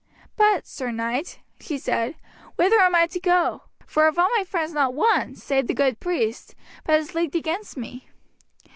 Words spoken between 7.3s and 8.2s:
against me."